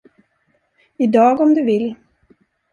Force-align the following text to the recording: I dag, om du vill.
I 1.07 1.07
dag, 1.17 1.39
om 1.39 1.53
du 1.53 1.63
vill. 1.71 1.95